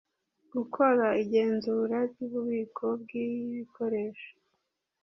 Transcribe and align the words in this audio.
gukora 0.53 1.05
igenzura 1.23 1.97
ry 2.11 2.19
ububiko 2.25 2.85
bw 3.01 3.09
ibikoresho 3.25 4.31